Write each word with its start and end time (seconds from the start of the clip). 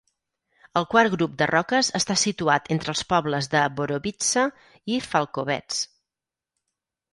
El 0.79 0.85
quart 0.93 1.11
grup 1.15 1.35
de 1.41 1.47
roques 1.51 1.91
està 1.99 2.15
situat 2.21 2.71
entre 2.77 2.91
els 2.95 3.05
pobles 3.15 3.51
de 3.53 3.63
Borovitsa 3.77 4.49
i 4.97 5.01
Falkovets. 5.11 5.81